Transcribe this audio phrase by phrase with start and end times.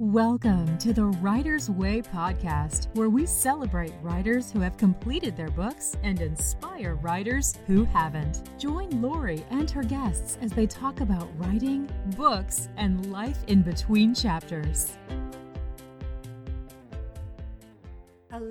[0.00, 5.94] Welcome to the Writer's Way podcast, where we celebrate writers who have completed their books
[6.02, 8.48] and inspire writers who haven't.
[8.58, 11.86] Join Lori and her guests as they talk about writing,
[12.16, 14.96] books, and life in between chapters.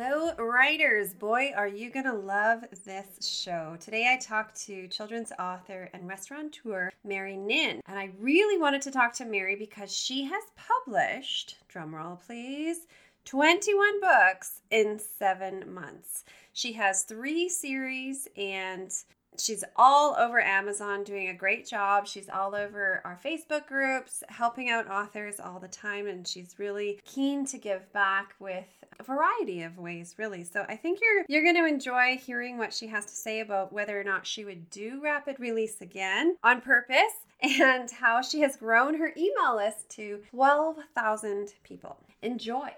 [0.02, 1.14] Hello, writers.
[1.14, 3.76] Boy, are you going to love this show.
[3.82, 7.82] Today I talked to children's author and restaurateur Mary Nhin.
[7.86, 12.88] And I really wanted to talk to Mary because she has published, drumroll please,
[13.26, 16.24] 21 books in seven months.
[16.54, 18.94] She has three series and
[19.38, 22.08] She's all over Amazon doing a great job.
[22.08, 27.00] She's all over our Facebook groups, helping out authors all the time, and she's really
[27.06, 28.68] keen to give back with
[29.00, 30.44] a variety of ways, really.
[30.44, 33.72] So I think you're you're going to enjoy hearing what she has to say about
[33.72, 38.58] whether or not she would do rapid release again on purpose and how she has
[38.58, 41.98] grown her email list to 12,000 people.
[42.22, 42.72] Enjoy.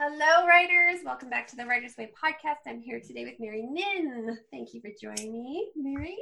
[0.00, 1.00] Hello, writers.
[1.04, 2.58] Welcome back to the Writers Way podcast.
[2.68, 4.38] I'm here today with Mary Nhin.
[4.52, 6.16] Thank you for joining me, Mary.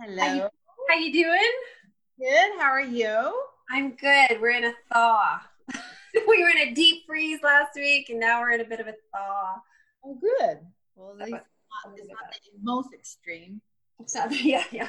[0.00, 0.20] Hello.
[0.20, 0.48] How you,
[0.88, 1.52] how you doing?
[2.18, 2.58] Good.
[2.58, 3.40] How are you?
[3.70, 4.40] I'm good.
[4.40, 5.38] We're in a thaw.
[6.26, 8.88] we were in a deep freeze last week, and now we're in a bit of
[8.88, 9.60] a thaw.
[10.04, 10.58] Oh, good.
[10.96, 12.18] Well, at least it's not, it's not
[12.52, 13.60] the most extreme.
[14.06, 14.88] So, yeah, yeah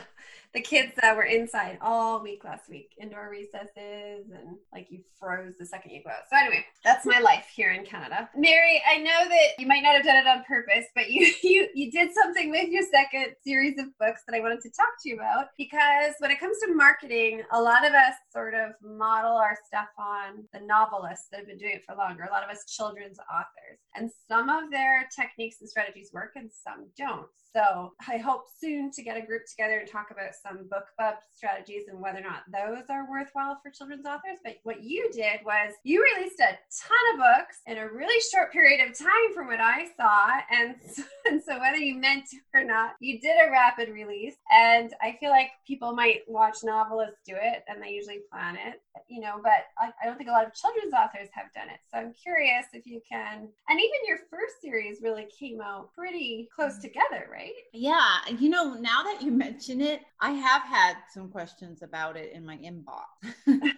[0.55, 5.53] the kids that were inside all week last week, indoor recesses, and like you froze
[5.59, 6.23] the second you go out.
[6.31, 8.29] So anyway, that's my life here in Canada.
[8.37, 11.67] Mary, I know that you might not have done it on purpose, but you you
[11.75, 15.09] you did something with your second series of books that I wanted to talk to
[15.09, 19.35] you about because when it comes to marketing, a lot of us sort of model
[19.35, 22.23] our stuff on the novelists that have been doing it for longer.
[22.23, 26.49] A lot of us children's authors, and some of their techniques and strategies work, and
[26.49, 27.27] some don't.
[27.55, 31.87] So I hope soon to get a group together and talk about some BookBub strategies
[31.89, 34.39] and whether or not those are worthwhile for children's authors.
[34.43, 38.51] But what you did was you released a ton of books in a really short
[38.51, 40.39] period of time from what I saw.
[40.51, 44.35] And so, and so whether you meant to or not, you did a rapid release.
[44.51, 48.81] And I feel like people might watch novelists do it and they usually plan it,
[49.07, 51.79] you know, but I, I don't think a lot of children's authors have done it.
[51.91, 56.47] So I'm curious if you can, and even your first series really came out pretty
[56.55, 56.81] close mm.
[56.81, 57.53] together, right?
[57.73, 58.17] Yeah.
[58.37, 62.45] You know, now that you mention it, I have had some questions about it in
[62.45, 63.33] my inbox.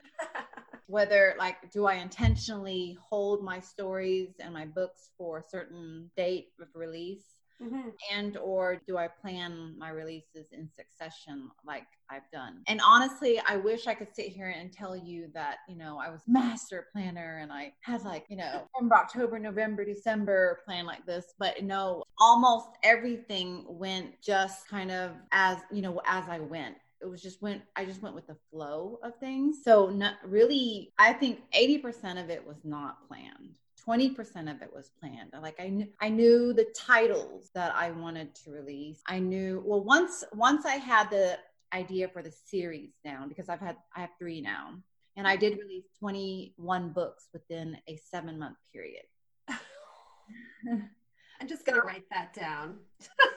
[0.87, 6.49] Whether, like, do I intentionally hold my stories and my books for a certain date
[6.61, 7.36] of release?
[7.61, 7.89] Mm-hmm.
[8.13, 12.61] and or do i plan my releases in succession like i've done?
[12.67, 16.09] And honestly i wish i could sit here and tell you that you know i
[16.09, 21.03] was master planner and i had like you know from october november december plan like
[21.07, 26.75] this but no almost everything went just kind of as you know as i went.
[27.01, 29.57] It was just went i just went with the flow of things.
[29.63, 33.57] So not really i think 80% of it was not planned
[33.87, 35.33] 20% of it was planned.
[35.41, 39.01] Like I knew I knew the titles that I wanted to release.
[39.07, 41.39] I knew well once once I had the
[41.73, 44.73] idea for the series down because I've had I have 3 now.
[45.15, 49.03] And I did release 21 books within a 7 month period.
[49.47, 52.77] I'm just going to write that down.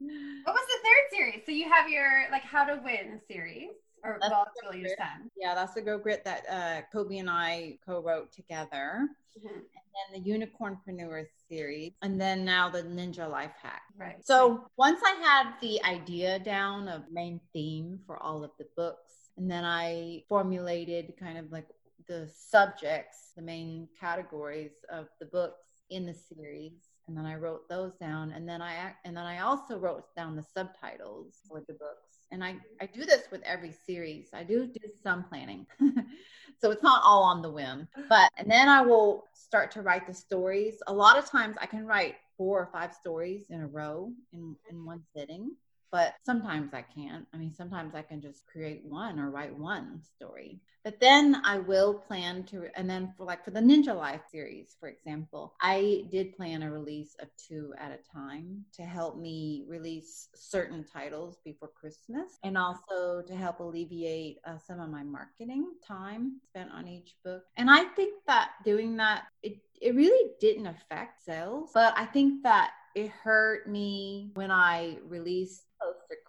[0.00, 1.42] what was the third series?
[1.46, 3.70] So you have your like how to win series
[4.04, 5.30] or that's well, it's really your son.
[5.36, 9.08] Yeah, that's the Grow Grit that uh, Kobe and I co-wrote together.
[9.38, 9.48] Mm-hmm.
[9.48, 13.82] And then the Unicornpreneur series, and then now the Ninja Life Hack.
[13.96, 14.24] Right.
[14.24, 19.30] So once I had the idea down of main theme for all of the books,
[19.36, 21.66] and then I formulated kind of like
[22.08, 26.72] the subjects, the main categories of the books in the series
[27.10, 30.36] and then I wrote those down and then I and then I also wrote down
[30.36, 34.28] the subtitles for the books and I, I do this with every series.
[34.32, 35.66] I do do some planning.
[36.60, 37.88] so it's not all on the whim.
[38.08, 40.76] But and then I will start to write the stories.
[40.86, 44.54] A lot of times I can write four or five stories in a row in,
[44.70, 45.50] in one sitting
[45.92, 47.26] but sometimes I can't.
[47.34, 50.60] I mean, sometimes I can just create one or write one story.
[50.84, 54.76] But then I will plan to, and then for like for the Ninja Life series,
[54.80, 59.64] for example, I did plan a release of two at a time to help me
[59.68, 65.66] release certain titles before Christmas and also to help alleviate uh, some of my marketing
[65.86, 67.42] time spent on each book.
[67.56, 72.42] And I think that doing that, it, it really didn't affect sales, but I think
[72.44, 75.64] that it hurt me when I released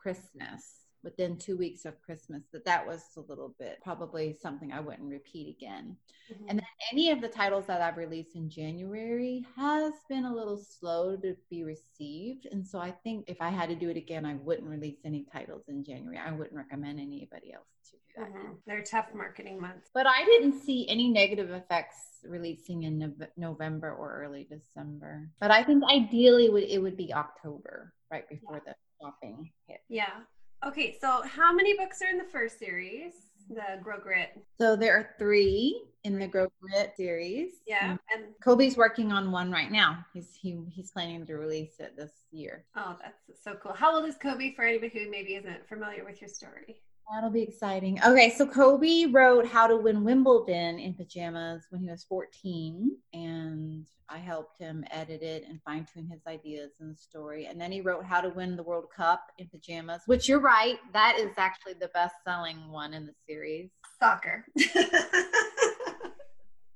[0.01, 4.79] Christmas within two weeks of Christmas that that was a little bit probably something I
[4.79, 5.97] wouldn't repeat again.
[6.31, 6.45] Mm-hmm.
[6.49, 10.57] And then any of the titles that I've released in January has been a little
[10.57, 12.47] slow to be received.
[12.51, 15.25] And so I think if I had to do it again, I wouldn't release any
[15.31, 16.19] titles in January.
[16.19, 18.29] I wouldn't recommend anybody else to do that.
[18.29, 18.53] Mm-hmm.
[18.67, 19.89] They're tough marketing months.
[19.93, 25.29] But I didn't see any negative effects releasing in November or early December.
[25.39, 28.73] But I think ideally it would be October, right before yeah.
[28.73, 29.81] the shopping hit.
[29.89, 30.21] Yeah.
[30.65, 33.13] Okay, so how many books are in the first series?
[33.49, 34.29] The Grow Grit.
[34.57, 37.53] So there are three in the Grow Grit series.
[37.67, 38.23] Yeah, mm-hmm.
[38.23, 40.05] and Kobe's working on one right now.
[40.13, 42.65] He's he he's planning to release it this year.
[42.75, 43.73] Oh, that's so cool.
[43.73, 46.77] How old is Kobe for anybody who maybe isn't familiar with your story?
[47.13, 47.99] That'll be exciting.
[48.05, 53.85] Okay, so Kobe wrote How to Win Wimbledon in Pajamas when he was 14, and
[54.07, 57.47] I helped him edit it and fine tune his ideas and the story.
[57.47, 60.79] And then he wrote How to Win the World Cup in Pajamas, which you're right,
[60.93, 63.71] that is actually the best selling one in the series.
[63.99, 64.45] Soccer.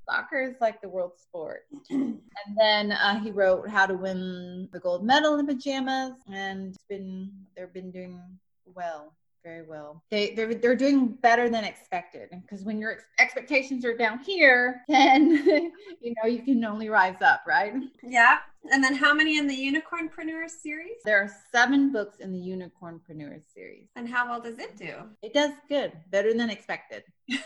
[0.09, 1.61] Soccer is like the world sport.
[1.89, 2.19] and
[2.57, 7.31] then uh, he wrote How to Win the Gold Medal in Pajamas, and it's been
[7.55, 8.19] they've been doing
[8.65, 9.13] well
[9.45, 10.03] very well.
[10.09, 14.81] They they're they're doing better than expected because when your ex- expectations are down here,
[14.89, 15.71] then
[16.01, 17.73] you know you can only rise up, right?
[18.03, 18.37] Yeah.
[18.71, 20.97] And then how many in the Unicornpreneur series?
[21.05, 23.89] There are seven books in the Unicornpreneur series.
[23.95, 24.95] And how well does it do?
[25.21, 27.03] It does good, better than expected.
[27.29, 27.39] Love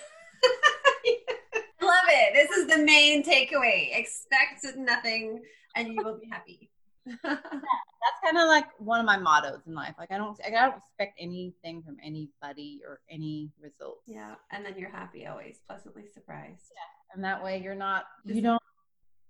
[2.08, 2.34] it.
[2.34, 3.90] This is the main takeaway.
[3.98, 5.42] Expect nothing
[5.76, 6.70] and you will be happy.
[7.24, 9.96] that's kind of like one of my mottos in life.
[9.98, 14.04] Like I don't, I don't expect anything from anybody or any results.
[14.08, 16.72] Yeah, and then you're happy always, pleasantly surprised.
[16.72, 18.62] Yeah, and that way you're not, you don't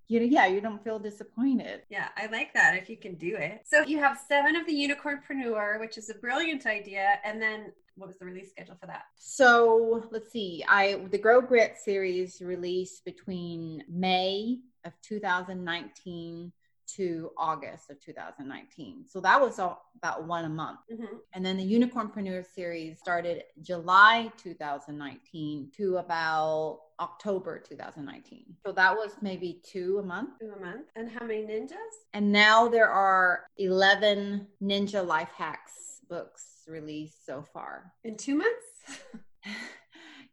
[0.09, 1.83] you know yeah, you don't feel disappointed.
[1.89, 3.61] Yeah, I like that if you can do it.
[3.65, 7.19] So you have seven of the Unicornpreneur, which is a brilliant idea.
[7.23, 9.03] And then what was the release schedule for that?
[9.15, 10.65] So let's see.
[10.67, 16.51] I the Grow Grit series released between May of 2019
[16.95, 19.05] to August of 2019.
[19.07, 20.79] So that was about one a month.
[20.91, 21.15] Mm-hmm.
[21.33, 28.45] And then the Unicornpreneur series started July 2019 to about October 2019.
[28.65, 30.39] So that was maybe two a month.
[30.39, 30.87] Two a month.
[30.95, 31.75] And how many ninjas?
[32.13, 37.93] And now there are 11 ninja life hacks books released so far.
[38.03, 39.01] In two months?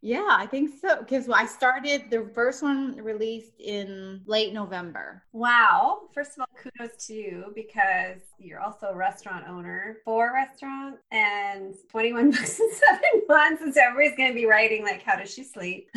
[0.02, 0.98] Yeah, I think so.
[0.98, 5.22] Because I started the first one released in late November.
[5.32, 6.02] Wow.
[6.14, 11.74] First of all, kudos to you because you're also a restaurant owner, four restaurants, and
[11.90, 13.62] 21 books in seven months.
[13.62, 15.88] And so everybody's going to be writing, like, how does she sleep?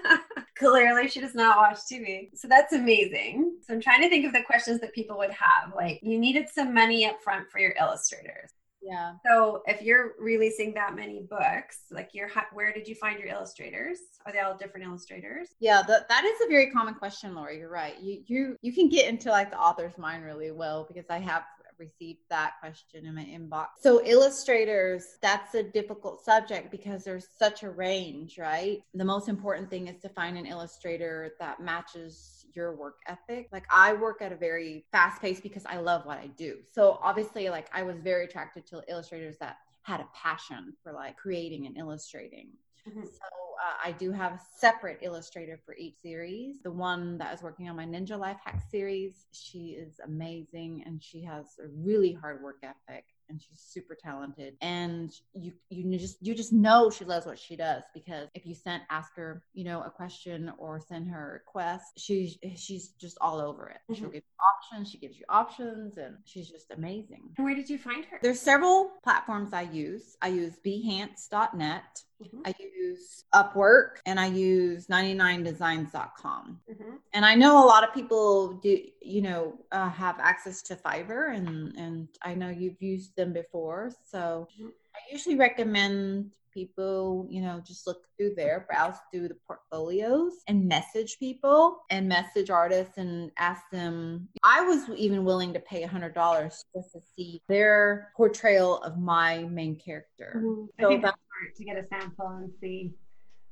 [0.56, 2.30] Clearly, she does not watch TV.
[2.34, 3.56] So that's amazing.
[3.66, 5.74] So I'm trying to think of the questions that people would have.
[5.74, 8.50] Like, you needed some money up front for your illustrators.
[8.82, 9.12] Yeah.
[9.24, 13.98] So if you're releasing that many books, like you're, where did you find your illustrators?
[14.26, 15.48] Are they all different illustrators?
[15.60, 17.56] Yeah, the, that is a very common question, Laura.
[17.56, 17.98] You're right.
[18.00, 21.44] You you you can get into like the author's mind really well because I have
[21.78, 23.66] received that question in my inbox.
[23.80, 28.78] So illustrators, that's a difficult subject because there's such a range, right?
[28.94, 33.48] The most important thing is to find an illustrator that matches your work ethic.
[33.52, 36.58] Like I work at a very fast pace because I love what I do.
[36.70, 41.16] So obviously like I was very attracted to illustrators that had a passion for like
[41.16, 42.48] creating and illustrating.
[42.88, 43.04] Mm-hmm.
[43.04, 43.26] So
[43.62, 46.60] uh, I do have a separate illustrator for each series.
[46.62, 51.02] The one that is working on my Ninja Life Hack series, she is amazing and
[51.02, 54.54] she has a really hard work ethic and she's super talented.
[54.60, 58.54] And you you just you just know she loves what she does because if you
[58.54, 63.18] sent ask her you know a question or send her a request she's she's just
[63.20, 63.78] all over it.
[63.90, 63.94] Mm-hmm.
[63.94, 67.30] she'll give you options she gives you options and she's just amazing.
[67.36, 68.18] Where did you find her?
[68.22, 70.16] There's several platforms i use.
[70.20, 72.40] I use behance.net Mm-hmm.
[72.44, 76.60] I use Upwork and I use 99designs.com.
[76.70, 76.96] Mm-hmm.
[77.12, 81.36] And I know a lot of people do, you know, uh, have access to Fiverr
[81.36, 83.92] and, and I know you've used them before.
[84.04, 84.68] So mm-hmm.
[84.94, 90.66] I usually recommend people, you know, just look through there, browse through the portfolios and
[90.68, 94.28] message people and message artists and ask them.
[94.44, 98.98] I was even willing to pay a hundred dollars just to see their portrayal of
[98.98, 100.34] my main character.
[100.36, 100.64] Mm-hmm.
[100.80, 101.16] So that's
[101.56, 102.92] to get a sample and see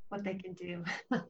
[0.08, 0.84] what they can do.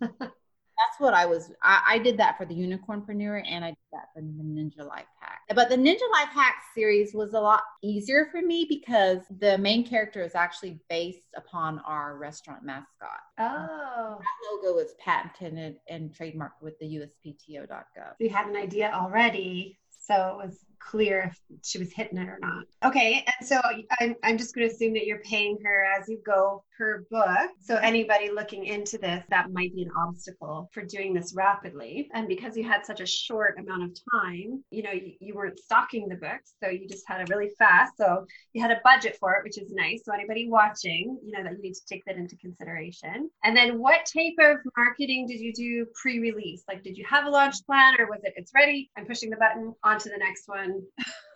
[0.81, 1.53] that's what I was.
[1.63, 5.07] I, I, did that for the Unicornpreneur, and I did that for the Ninja Life
[5.21, 5.41] Hack.
[5.55, 9.87] But the Ninja Life Hack series was a lot easier for me because the main
[9.87, 13.21] character is actually based upon our restaurant mascot.
[13.39, 18.15] Oh, that logo is patented and trademarked with the USPTO.gov.
[18.19, 22.39] You had an idea already, so it was clear if she was hitting it or
[22.41, 22.65] not.
[22.85, 23.61] Okay, and so
[24.01, 27.51] I'm, I'm just going to assume that you're paying her as you go per book.
[27.61, 32.09] So anybody looking into this, that might be an obstacle for doing this rapidly.
[32.15, 35.59] And because you had such a short amount of time, you know, you, you weren't
[35.59, 37.93] stocking the books, so you just had it really fast.
[37.99, 40.03] So you had a budget for it, which is nice.
[40.05, 43.31] So anybody watching, you know, that you need to take that into consideration.
[43.45, 46.65] And then what type of marketing did you do pre-release?
[46.67, 48.91] Like, did you have a launch plan, or was it it's ready?
[48.97, 50.70] I'm pushing the button on to the next one.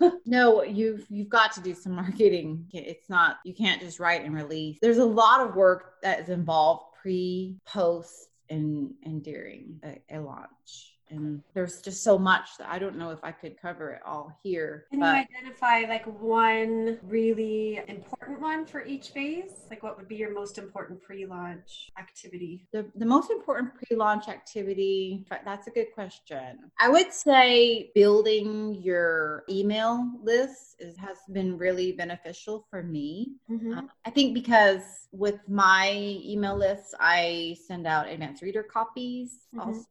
[0.26, 2.66] no, you've you've got to do some marketing.
[2.72, 4.78] It's not you can't just write and release.
[4.80, 10.20] There's a lot of work that is involved pre, post, and and during a, a
[10.20, 14.02] launch and there's just so much that I don't know if I could cover it
[14.04, 14.86] all here.
[14.90, 15.14] Can but...
[15.14, 19.52] you identify like one really important one for each phase?
[19.70, 22.66] Like what would be your most important pre-launch activity?
[22.72, 26.58] The, the most important pre-launch activity, that's a good question.
[26.80, 33.32] I would say building your email list is, has been really beneficial for me.
[33.50, 33.78] Mm-hmm.
[33.78, 34.82] Uh, I think because
[35.12, 35.92] with my
[36.24, 39.46] email list, I send out advanced reader copies.
[39.54, 39.68] Mm-hmm.
[39.68, 39.84] Also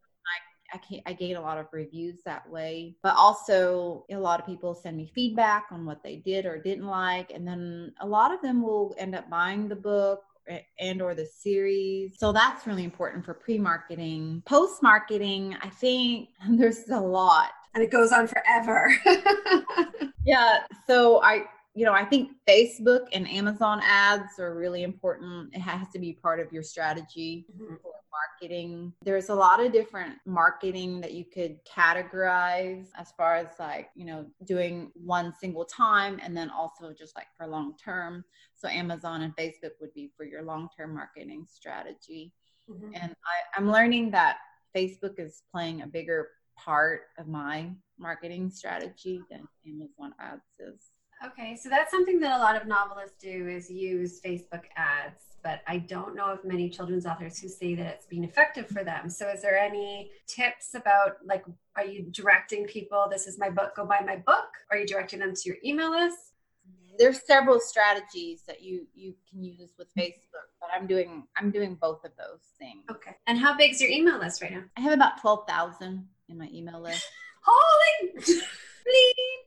[0.74, 2.96] I, can, I gain a lot of reviews that way.
[3.04, 6.88] But also, a lot of people send me feedback on what they did or didn't
[6.88, 7.32] like.
[7.32, 10.24] And then a lot of them will end up buying the book
[10.80, 17.00] and or the series so that's really important for pre-marketing post-marketing i think there's a
[17.00, 18.94] lot and it goes on forever
[20.26, 25.54] yeah so i you know, I think Facebook and Amazon ads are really important.
[25.54, 27.76] It has to be part of your strategy mm-hmm.
[27.76, 28.94] for marketing.
[29.04, 34.06] There's a lot of different marketing that you could categorize as far as like, you
[34.06, 38.24] know, doing one single time and then also just like for long term.
[38.56, 42.34] So Amazon and Facebook would be for your long term marketing strategy.
[42.70, 42.92] Mm-hmm.
[42.94, 44.38] And I, I'm learning that
[44.76, 50.93] Facebook is playing a bigger part of my marketing strategy than Amazon ads is.
[51.26, 55.62] Okay, so that's something that a lot of novelists do is use Facebook ads, but
[55.68, 59.10] I don't know of many children's authors who say that it's been effective for them.
[59.10, 61.46] So is there any tips about like
[61.78, 64.50] are you directing people this is my book, go buy my book?
[64.70, 66.18] Are you directing them to your email list?
[67.00, 70.02] There's several strategies that you you can use with mm-hmm.
[70.02, 72.84] Facebook, but I'm doing I'm doing both of those things.
[72.92, 73.16] Okay.
[73.28, 74.64] And how big is your email list right now?
[74.76, 77.06] I have about 12,000 in my email list.
[77.46, 78.22] Holy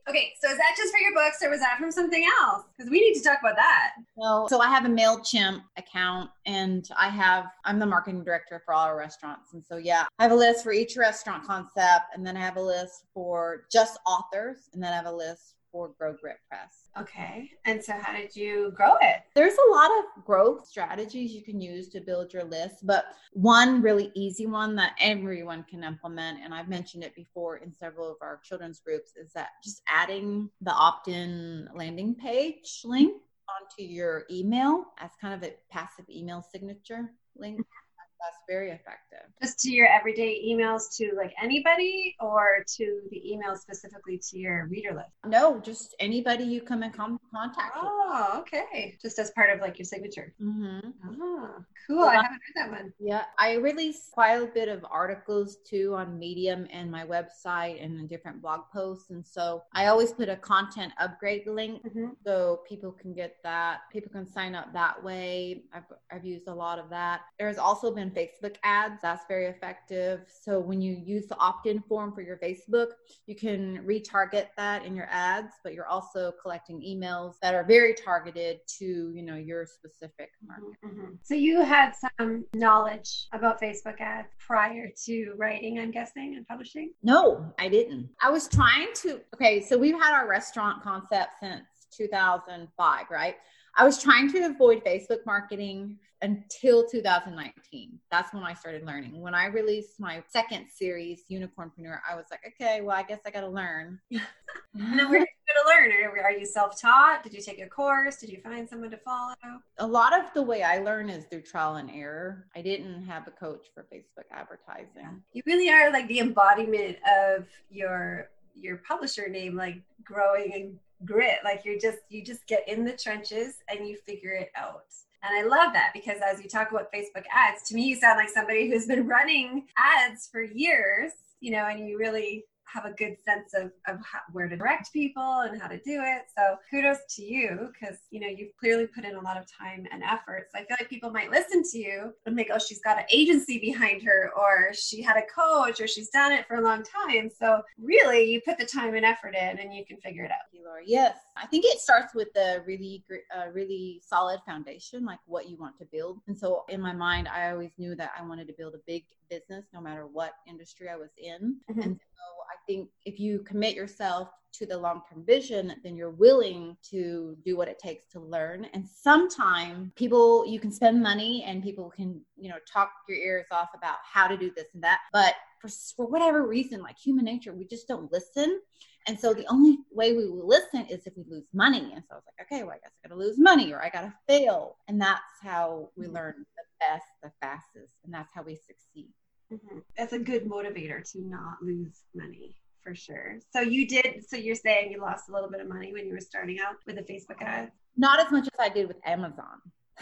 [0.09, 2.65] Okay, so is that just for your books or was that from something else?
[2.77, 3.93] Because we need to talk about that.
[4.15, 8.73] Well, so I have a MailChimp account and I have, I'm the marketing director for
[8.73, 9.53] all our restaurants.
[9.53, 12.07] And so, yeah, I have a list for each restaurant concept.
[12.15, 14.71] And then I have a list for just authors.
[14.73, 16.89] And then I have a list for Grow Grit Press.
[16.99, 17.51] Okay.
[17.67, 19.23] And so, how did you grow it?
[19.35, 23.83] There's a lot of growth strategies you can use to build your list, but one
[23.83, 28.17] really easy one that everyone can implement, and I've mentioned it before in several of
[28.23, 34.25] our children's groups, is that just adding the opt in landing page link onto your
[34.31, 37.86] email as kind of a passive email signature link mm-hmm.
[38.21, 39.31] That's very effective.
[39.43, 44.67] Just to your everyday emails to like anybody or to the email specifically to your
[44.67, 45.11] reader list?
[45.27, 47.93] No, just anybody you come in com- contact oh, with.
[47.93, 48.97] Oh, okay.
[49.01, 50.33] Just as part of like your signature.
[50.43, 50.91] Mm-hmm.
[51.21, 51.51] Oh,
[51.87, 52.05] cool.
[52.05, 52.93] I haven't heard that one.
[52.99, 53.25] Yeah.
[53.39, 58.41] I release quite a bit of articles too on Medium and my website and different
[58.41, 59.11] blog posts.
[59.11, 62.11] And so I always put a content upgrade link mm-hmm.
[62.25, 63.81] so people can get that.
[63.93, 65.63] People can sign up that way.
[65.73, 67.23] I've, I've used a lot of that.
[67.39, 69.01] There's also been Facebook ads.
[69.03, 70.21] That's very effective.
[70.43, 72.89] So when you use the opt-in form for your Facebook,
[73.27, 77.95] you can retarget that in your ads, but you're also collecting emails that are very
[77.95, 80.79] targeted to, you know, your specific market.
[80.85, 81.15] Mm-hmm.
[81.23, 86.93] So you had some knowledge about Facebook ads prior to writing, I'm guessing, and publishing?
[87.03, 88.11] No, I didn't.
[88.23, 91.65] I was trying to Okay, so we've had our restaurant concept since
[91.97, 93.37] 2005, right?
[93.77, 97.99] I was trying to avoid Facebook marketing until 2019.
[98.11, 99.21] That's when I started learning.
[99.21, 103.31] When I released my second series, Unicornpreneur, I was like, okay, well, I guess I
[103.31, 104.01] got to learn.
[104.11, 106.25] and then where did you going to learn?
[106.25, 107.23] Are you self-taught?
[107.23, 108.17] Did you take a course?
[108.17, 109.35] Did you find someone to follow?
[109.79, 112.47] A lot of the way I learn is through trial and error.
[112.57, 115.23] I didn't have a coach for Facebook advertising.
[115.35, 121.39] You really are like the embodiment of your your publisher name, like growing and grit
[121.45, 124.85] like you're just you just get in the trenches and you figure it out.
[125.23, 128.19] And i love that because as you talk about facebook ads to me you sound
[128.19, 132.93] like somebody who's been running ads for years you know and you really have a
[132.93, 136.23] good sense of, of how, where to direct people and how to do it.
[136.37, 139.87] So kudos to you because, you know, you've clearly put in a lot of time
[139.93, 140.49] and effort.
[140.53, 143.05] So I feel like people might listen to you and think, oh, she's got an
[143.11, 146.83] agency behind her or she had a coach or she's done it for a long
[146.83, 147.31] time.
[147.31, 150.37] So really you put the time and effort in and you can figure it out.
[150.51, 150.83] Thank you, Laura.
[150.85, 151.17] Yes.
[151.37, 153.05] I think it starts with a really,
[153.37, 156.21] uh, really solid foundation, like what you want to build.
[156.27, 159.05] And so in my mind, I always knew that I wanted to build a big
[159.29, 161.57] business no matter what industry I was in.
[161.71, 161.81] Mm-hmm.
[161.81, 164.29] And so I think if you commit yourself
[164.59, 168.67] to the long term vision, then you're willing to do what it takes to learn.
[168.73, 173.47] And sometimes people, you can spend money and people can, you know, talk your ears
[173.51, 175.01] off about how to do this and that.
[175.13, 178.61] But for, for whatever reason, like human nature, we just don't listen.
[179.09, 181.93] And so the only way we will listen is if we lose money.
[181.95, 183.83] And so I was like, okay, well, I guess I got to lose money or
[183.83, 184.77] I got to fail.
[184.89, 186.15] And that's how we mm-hmm.
[186.15, 187.93] learn the best, the fastest.
[188.05, 189.13] And that's how we succeed.
[189.53, 189.79] Mm-hmm.
[189.97, 193.39] That's a good motivator to not lose money for sure.
[193.53, 196.13] So you did, so you're saying you lost a little bit of money when you
[196.13, 197.71] were starting out with a Facebook ad?
[197.97, 199.61] Not as much as I did with Amazon.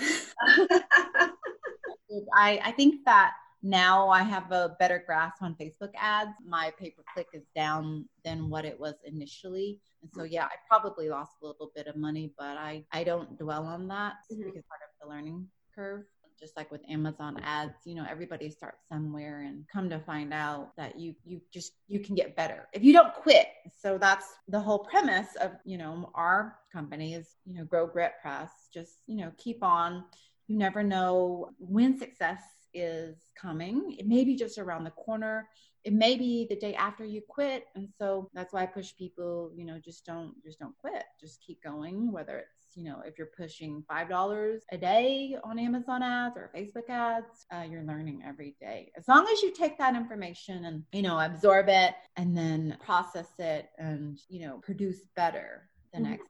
[2.35, 3.33] I, I think that
[3.65, 6.33] now I have a better grasp on Facebook ads.
[6.47, 9.81] My pay per click is down than what it was initially.
[10.03, 13.39] And so, yeah, I probably lost a little bit of money, but I, I don't
[13.39, 14.45] dwell on that mm-hmm.
[14.45, 16.05] because part of the learning curve
[16.39, 20.73] just like with Amazon ads, you know, everybody starts somewhere and come to find out
[20.77, 23.47] that you you just you can get better if you don't quit.
[23.81, 28.15] So that's the whole premise of, you know, our company is, you know, grow grit
[28.21, 28.51] press.
[28.75, 30.05] Just, you know, keep on.
[30.49, 32.43] You never know when success
[32.75, 33.97] is coming.
[33.99, 35.49] It may be just around the corner.
[35.85, 37.67] It may be the day after you quit.
[37.75, 41.05] And so that's why I push people, you know, just don't just don't quit.
[41.21, 46.03] Just keep going, whether it's you know, if you're pushing $5 a day on Amazon
[46.03, 48.91] ads or Facebook ads, uh, you're learning every day.
[48.97, 53.29] As long as you take that information and, you know, absorb it and then process
[53.39, 56.11] it and, you know, produce better the mm-hmm.
[56.11, 56.27] next,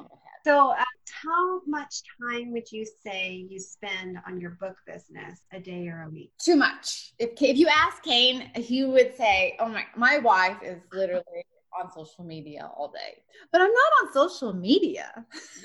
[0.00, 0.40] ahead.
[0.44, 0.84] So, uh,
[1.22, 6.02] how much time would you say you spend on your book business a day or
[6.02, 6.32] a week?
[6.40, 7.12] Too much.
[7.18, 11.44] If if you ask Kane, he would say, "Oh my, my wife is literally."
[11.78, 15.12] on social media all day but i'm not on social media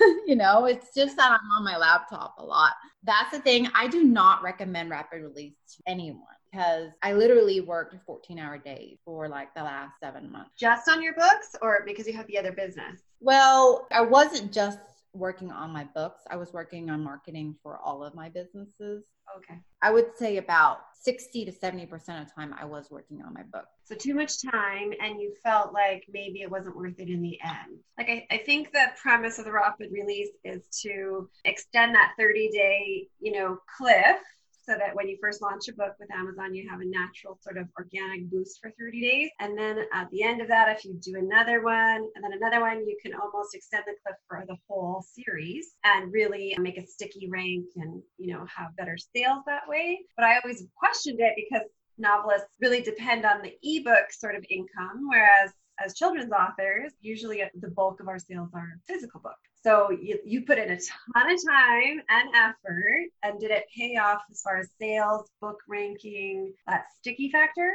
[0.26, 2.72] you know it's just that i'm on my laptop a lot
[3.04, 6.20] that's the thing i do not recommend rapid release to anyone
[6.54, 10.50] because I literally worked 14 hour days for like the last seven months.
[10.56, 13.00] Just on your books or because you have the other business?
[13.20, 14.78] Well, I wasn't just
[15.12, 19.04] working on my books, I was working on marketing for all of my businesses.
[19.36, 19.58] Okay.
[19.80, 23.42] I would say about 60 to 70% of the time I was working on my
[23.44, 23.66] book.
[23.84, 27.38] So too much time and you felt like maybe it wasn't worth it in the
[27.42, 27.78] end.
[27.98, 32.50] Like I, I think the premise of the rapid release is to extend that 30
[32.50, 34.18] day, you know, cliff
[34.66, 37.58] so that when you first launch a book with Amazon, you have a natural sort
[37.58, 39.30] of organic boost for 30 days.
[39.40, 42.60] And then at the end of that, if you do another one and then another
[42.60, 46.86] one, you can almost extend the cliff for the whole series and really make a
[46.86, 50.00] sticky rank and, you know, have better sales that way.
[50.16, 51.66] But I always questioned it because
[51.98, 57.70] novelists really depend on the ebook sort of income, whereas as children's authors, usually the
[57.70, 59.50] bulk of our sales are physical books.
[59.62, 63.96] So you, you put in a ton of time and effort, and did it pay
[63.96, 67.72] off as far as sales, book ranking, that sticky factor?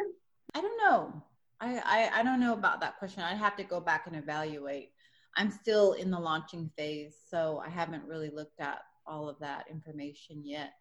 [0.53, 1.23] I don't know.
[1.59, 3.23] I, I, I don't know about that question.
[3.23, 4.91] I'd have to go back and evaluate.
[5.35, 9.65] I'm still in the launching phase, so I haven't really looked at all of that
[9.69, 10.73] information yet.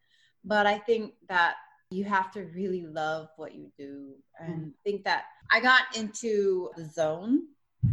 [0.45, 1.57] But I think that
[1.91, 4.73] you have to really love what you do and mm.
[4.85, 7.43] think that I got into the zone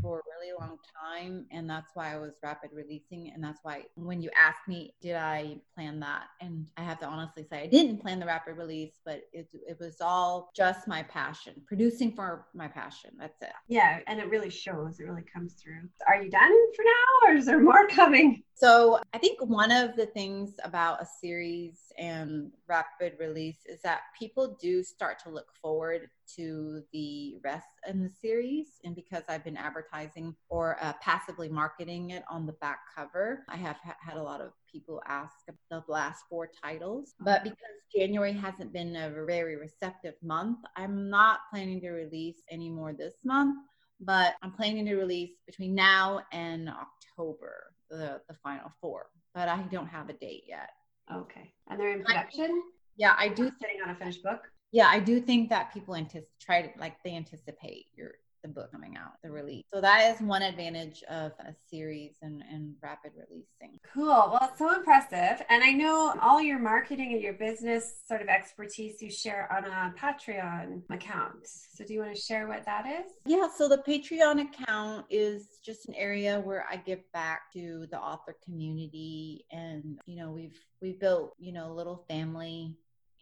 [0.02, 3.84] for a really long time and that's why I was rapid releasing and that's why
[3.96, 6.24] when you ask me did I plan that?
[6.42, 9.78] And I have to honestly say I didn't plan the rapid release but it, it
[9.80, 13.54] was all just my passion producing for my passion that's it.
[13.68, 15.88] Yeah and it really shows it really comes through.
[16.08, 19.98] Are you done for now or is there more coming so I think one of
[19.98, 25.48] the things about a series and rapid release is that people do start to look
[25.62, 28.80] forward to the rest in the series.
[28.86, 33.58] And because I've been advertising or uh, passively marketing it on the back cover, I
[33.58, 35.36] have ha- had a lot of people ask
[35.70, 37.14] the last four titles.
[37.20, 37.60] But because
[37.94, 43.16] January hasn't been a very receptive month, I'm not planning to release any more this
[43.26, 43.58] month.
[44.00, 49.08] But I'm planning to release between now and October the, the final four.
[49.34, 50.70] But I don't have a date yet.
[51.14, 51.54] Okay.
[51.70, 52.64] And they're in production?
[52.98, 53.52] Yeah, I do.
[53.60, 54.50] Sitting on a finished book?
[54.72, 58.12] Yeah, I do think that people anticipate, try to, like, they anticipate your
[58.46, 59.64] the book coming out, the release.
[59.74, 63.80] So that is one advantage of a series and, and rapid releasing.
[63.94, 64.06] Cool.
[64.06, 65.44] Well, it's so impressive.
[65.50, 69.66] And I know all your marketing and your business sort of expertise you share on
[69.66, 71.48] a Patreon account.
[71.74, 73.12] So do you want to share what that is?
[73.26, 77.98] Yeah, so the Patreon account is just an area where I give back to the
[77.98, 82.76] author community and you know, we've we've built, you know, a little family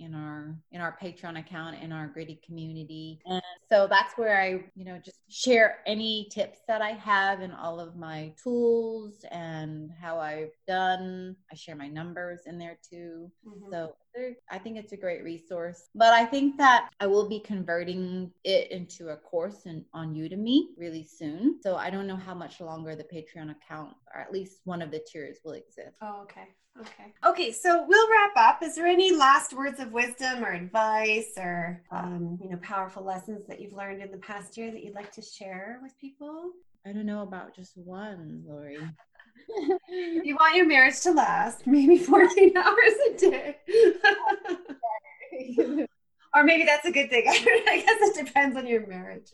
[0.04, 3.20] in our in our patreon account in our gritty community.
[3.26, 7.54] And so that's where i you know just share any tips that i have and
[7.54, 11.36] all of my tools and how i've done.
[11.52, 13.32] I share my numbers in there too.
[13.48, 13.72] Mm-hmm.
[13.72, 13.96] so
[14.50, 15.90] I think it's a great resource.
[15.96, 20.68] But I think that I will be converting it into a course in, on Udemy
[20.78, 21.60] really soon.
[21.62, 24.92] So I don't know how much longer the Patreon account, or at least one of
[24.92, 25.98] the tiers, will exist.
[26.02, 26.48] Oh, okay.
[26.80, 27.14] Okay.
[27.24, 28.64] Okay, so we'll wrap up.
[28.64, 33.46] Is there any last words of wisdom or advice or um, you know powerful lessons
[33.48, 36.52] that you've learned in the past year that you'd like to share with people?
[36.86, 38.80] I don't know about just one, Lori.
[39.90, 43.58] you want your marriage to last maybe 14 hours a day.
[46.34, 47.26] or maybe that's a good thing.
[47.28, 49.32] I guess it depends on your marriage.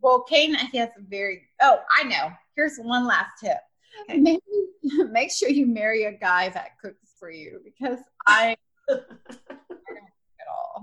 [0.00, 2.30] well, Kane, he has a very, oh, I know.
[2.56, 3.58] Here's one last tip.
[4.08, 4.18] Okay.
[4.18, 4.40] Maybe
[5.10, 8.56] make sure you marry a guy that cooks for you because I,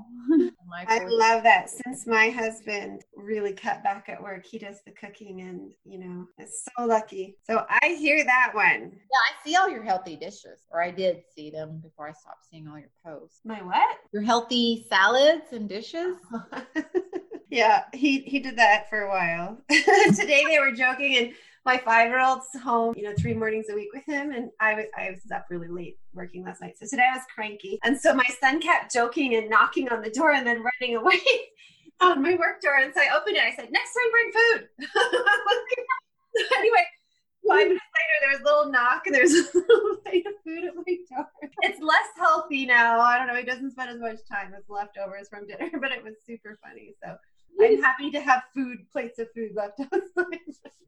[0.87, 1.21] I don't at all.
[1.21, 1.69] I love that.
[1.69, 6.27] Since my husband really cut back at work, he does the cooking and, you know,
[6.37, 7.37] it's so lucky.
[7.43, 8.91] So I hear that one.
[8.91, 12.45] Yeah, I see all your healthy dishes, or I did see them before I stopped
[12.49, 13.39] seeing all your posts.
[13.45, 13.97] My what?
[14.11, 16.17] Your healthy salads and dishes.
[17.49, 19.57] yeah, he he did that for a while.
[19.69, 21.33] Today they were joking and
[21.67, 24.31] my five year old's home, you know, three mornings a week with him.
[24.31, 26.77] And I was, I was up really late working last night.
[26.79, 27.77] So today I was cranky.
[27.83, 31.19] And so my son kept joking and knocking on the door and then running away
[32.01, 32.77] on my work door.
[32.77, 33.43] And so I opened it.
[33.43, 34.67] I said, next time bring food.
[36.57, 36.85] anyway,
[37.45, 40.63] five minutes later, there was a little knock and there's a little plate of food
[40.63, 41.27] at my door.
[41.63, 43.01] It's less healthy now.
[43.01, 43.35] I don't know.
[43.35, 46.93] He doesn't spend as much time with leftovers from dinner, but it was super funny.
[47.03, 47.17] So
[47.59, 50.39] I'm happy to have food, plates of food left outside.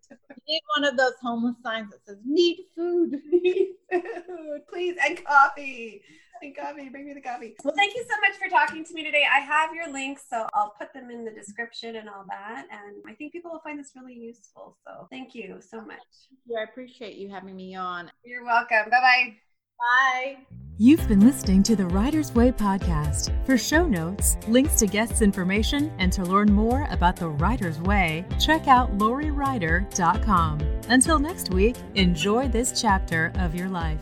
[0.09, 5.23] You need one of those homeless signs that says "Need food, need food, please, and
[5.23, 6.01] coffee,
[6.41, 6.89] and coffee.
[6.89, 9.25] Bring me the coffee." Well, thank you so much for talking to me today.
[9.31, 12.65] I have your links, so I'll put them in the description and all that.
[12.71, 14.77] And I think people will find this really useful.
[14.85, 15.99] So thank you so much.
[16.47, 18.11] Yeah, I appreciate you having me on.
[18.23, 18.89] You're welcome.
[18.89, 19.48] Bye bye.
[19.79, 20.37] Bye.
[20.77, 23.33] You've been listening to the Writer's Way podcast.
[23.45, 28.25] For show notes, links to guests' information, and to learn more about the Writer's Way,
[28.39, 30.59] check out loriwriter.com.
[30.87, 33.99] Until next week, enjoy this chapter of your life.